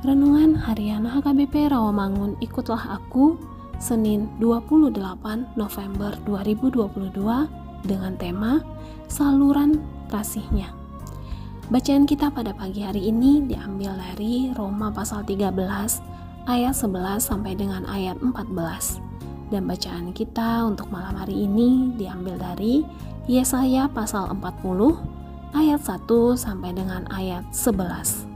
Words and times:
Renungan 0.00 0.56
Harian 0.56 1.04
HKBP 1.04 1.68
Rawamangun 1.68 2.40
Ikutlah 2.40 2.96
Aku 2.96 3.36
Senin 3.76 4.32
28 4.40 4.96
November 5.60 6.16
2022 6.24 7.20
dengan 7.84 8.16
tema 8.16 8.64
Saluran 9.12 9.76
Kasihnya. 10.08 10.72
Bacaan 11.68 12.08
kita 12.08 12.32
pada 12.32 12.56
pagi 12.56 12.80
hari 12.80 13.12
ini 13.12 13.44
diambil 13.44 13.92
dari 14.00 14.48
Roma 14.56 14.88
pasal 14.88 15.20
13 15.20 15.52
ayat 16.48 16.72
11 16.72 17.20
sampai 17.20 17.52
dengan 17.52 17.84
ayat 17.84 18.16
14. 18.24 19.52
Dan 19.52 19.68
bacaan 19.68 20.16
kita 20.16 20.64
untuk 20.64 20.88
malam 20.88 21.12
hari 21.12 21.44
ini 21.44 21.92
diambil 22.00 22.40
dari 22.40 22.88
Yesaya 23.28 23.84
pasal 23.92 24.32
40 24.32 24.64
ayat 25.52 25.80
1 25.84 26.40
sampai 26.40 26.72
dengan 26.72 27.04
ayat 27.12 27.44
11 27.52 28.29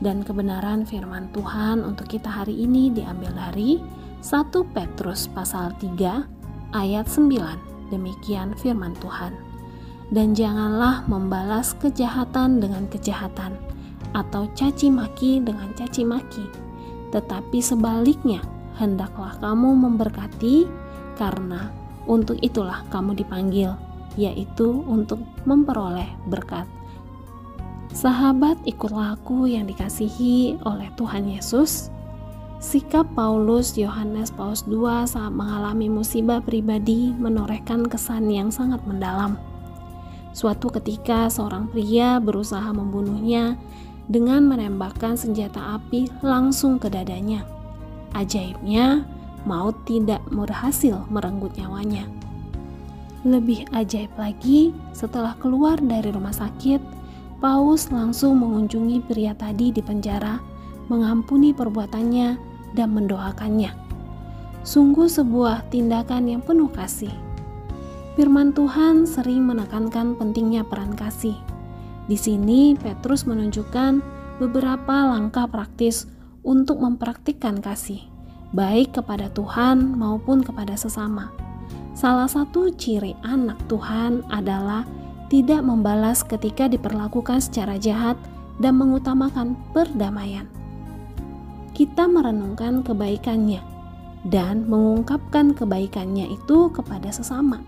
dan 0.00 0.24
kebenaran 0.24 0.88
firman 0.88 1.28
Tuhan 1.36 1.84
untuk 1.84 2.08
kita 2.08 2.28
hari 2.28 2.56
ini 2.56 2.88
diambil 2.88 3.36
dari 3.36 3.80
1 4.20 4.52
Petrus 4.72 5.28
pasal 5.28 5.76
3 5.76 6.74
ayat 6.76 7.06
9. 7.08 7.92
Demikian 7.92 8.56
firman 8.56 8.96
Tuhan. 9.00 9.36
Dan 10.10 10.34
janganlah 10.34 11.06
membalas 11.06 11.76
kejahatan 11.78 12.58
dengan 12.58 12.90
kejahatan 12.90 13.54
atau 14.10 14.50
caci 14.58 14.90
maki 14.90 15.38
dengan 15.38 15.70
caci 15.78 16.02
maki, 16.02 16.42
tetapi 17.14 17.62
sebaliknya 17.62 18.42
hendaklah 18.74 19.38
kamu 19.38 19.70
memberkati 19.70 20.66
karena 21.14 21.70
untuk 22.10 22.42
itulah 22.42 22.82
kamu 22.90 23.14
dipanggil, 23.14 23.78
yaitu 24.18 24.82
untuk 24.82 25.22
memperoleh 25.46 26.10
berkat. 26.26 26.66
Sahabat, 27.90 28.54
ikutlah 28.70 29.18
aku 29.18 29.50
yang 29.50 29.66
dikasihi 29.66 30.62
oleh 30.62 30.86
Tuhan 30.94 31.26
Yesus. 31.26 31.90
Sikap 32.62 33.08
Paulus 33.18 33.74
Yohanes 33.74 34.30
Paus 34.30 34.62
II 34.62 34.86
saat 35.10 35.34
mengalami 35.34 35.90
musibah 35.90 36.38
pribadi 36.38 37.10
menorehkan 37.18 37.90
kesan 37.90 38.30
yang 38.30 38.54
sangat 38.54 38.78
mendalam. 38.86 39.34
Suatu 40.30 40.70
ketika 40.70 41.26
seorang 41.26 41.66
pria 41.66 42.22
berusaha 42.22 42.70
membunuhnya 42.70 43.58
dengan 44.06 44.46
menembakkan 44.46 45.18
senjata 45.18 45.74
api 45.74 46.06
langsung 46.22 46.78
ke 46.78 46.86
dadanya. 46.86 47.42
Ajaibnya, 48.14 49.02
maut 49.42 49.74
tidak 49.82 50.22
berhasil 50.30 51.02
merenggut 51.10 51.58
nyawanya. 51.58 52.06
Lebih 53.26 53.66
ajaib 53.74 54.14
lagi, 54.14 54.70
setelah 54.94 55.34
keluar 55.42 55.82
dari 55.82 56.14
rumah 56.14 56.32
sakit, 56.32 57.00
Paus 57.40 57.88
langsung 57.88 58.36
mengunjungi 58.36 59.00
pria 59.08 59.32
tadi 59.32 59.72
di 59.72 59.80
penjara, 59.80 60.36
mengampuni 60.92 61.56
perbuatannya, 61.56 62.36
dan 62.76 62.88
mendoakannya. 62.92 63.72
Sungguh 64.60 65.08
sebuah 65.08 65.72
tindakan 65.72 66.28
yang 66.28 66.44
penuh 66.44 66.68
kasih. 66.68 67.10
Firman 68.20 68.52
Tuhan 68.52 69.08
sering 69.08 69.48
menekankan 69.48 70.20
pentingnya 70.20 70.68
peran 70.68 70.92
kasih. 70.92 71.32
Di 72.04 72.20
sini, 72.20 72.76
Petrus 72.76 73.24
menunjukkan 73.24 74.04
beberapa 74.36 75.08
langkah 75.08 75.48
praktis 75.48 76.04
untuk 76.44 76.84
mempraktikkan 76.84 77.64
kasih, 77.64 78.04
baik 78.52 79.00
kepada 79.00 79.32
Tuhan 79.32 79.96
maupun 79.96 80.44
kepada 80.44 80.76
sesama. 80.76 81.32
Salah 81.96 82.28
satu 82.28 82.68
ciri 82.76 83.16
anak 83.24 83.56
Tuhan 83.68 84.24
adalah 84.28 84.84
tidak 85.30 85.62
membalas 85.62 86.26
ketika 86.26 86.66
diperlakukan 86.66 87.38
secara 87.38 87.78
jahat 87.78 88.18
dan 88.58 88.74
mengutamakan 88.76 89.54
perdamaian. 89.70 90.50
Kita 91.70 92.10
merenungkan 92.10 92.82
kebaikannya 92.82 93.62
dan 94.26 94.66
mengungkapkan 94.66 95.54
kebaikannya 95.54 96.28
itu 96.34 96.68
kepada 96.74 97.08
sesama. 97.14 97.62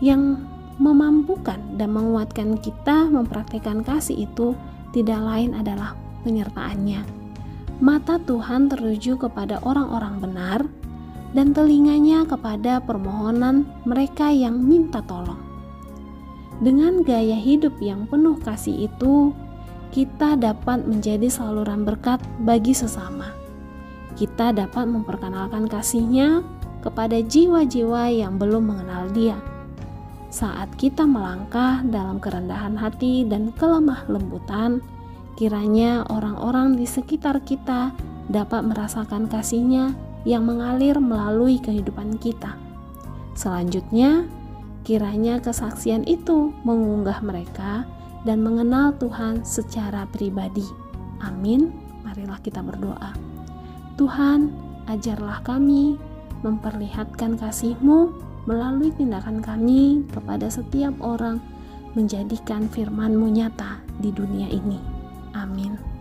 Yang 0.00 0.40
memampukan 0.80 1.78
dan 1.78 1.94
menguatkan 1.94 2.58
kita 2.58 3.12
mempraktikkan 3.12 3.84
kasih 3.86 4.26
itu 4.26 4.58
tidak 4.90 5.20
lain 5.20 5.54
adalah 5.54 5.94
penyertaannya. 6.26 7.04
Mata 7.78 8.16
Tuhan 8.18 8.72
tertuju 8.72 9.20
kepada 9.20 9.60
orang-orang 9.62 10.16
benar 10.18 10.60
dan 11.36 11.52
telinganya 11.52 12.24
kepada 12.24 12.80
permohonan 12.80 13.68
mereka 13.84 14.32
yang 14.32 14.58
minta 14.58 15.04
tolong. 15.04 15.43
Dengan 16.62 17.02
gaya 17.02 17.34
hidup 17.34 17.82
yang 17.82 18.06
penuh 18.06 18.38
kasih 18.38 18.86
itu, 18.86 19.34
kita 19.90 20.38
dapat 20.38 20.86
menjadi 20.86 21.26
saluran 21.30 21.82
berkat 21.82 22.22
bagi 22.42 22.74
sesama. 22.74 23.34
Kita 24.14 24.54
dapat 24.54 24.86
memperkenalkan 24.86 25.66
kasihnya 25.66 26.42
kepada 26.82 27.18
jiwa-jiwa 27.18 28.10
yang 28.10 28.38
belum 28.38 28.70
mengenal 28.70 29.10
Dia. 29.10 29.38
Saat 30.34 30.74
kita 30.74 31.06
melangkah 31.06 31.82
dalam 31.86 32.18
kerendahan 32.18 32.74
hati 32.74 33.22
dan 33.26 33.54
kelemah 33.54 34.06
lembutan, 34.10 34.82
kiranya 35.38 36.02
orang-orang 36.10 36.74
di 36.74 36.86
sekitar 36.86 37.42
kita 37.42 37.94
dapat 38.30 38.66
merasakan 38.66 39.30
kasihnya 39.30 39.94
yang 40.26 40.46
mengalir 40.46 40.98
melalui 40.98 41.62
kehidupan 41.62 42.18
kita. 42.18 42.58
Selanjutnya, 43.38 44.26
Kiranya 44.84 45.40
kesaksian 45.40 46.04
itu 46.04 46.52
mengunggah 46.60 47.24
mereka 47.24 47.88
dan 48.28 48.44
mengenal 48.44 48.92
Tuhan 49.00 49.40
secara 49.40 50.04
pribadi. 50.12 50.64
Amin. 51.24 51.72
Marilah 52.04 52.36
kita 52.44 52.60
berdoa. 52.60 53.16
Tuhan, 53.96 54.52
ajarlah 54.84 55.40
kami 55.40 55.96
memperlihatkan 56.44 57.40
kasih-Mu 57.40 58.12
melalui 58.44 58.92
tindakan 58.92 59.40
kami 59.40 60.04
kepada 60.12 60.52
setiap 60.52 60.92
orang 61.00 61.40
menjadikan 61.96 62.68
firman-Mu 62.68 63.32
nyata 63.32 63.80
di 64.04 64.12
dunia 64.12 64.52
ini. 64.52 64.76
Amin. 65.32 65.93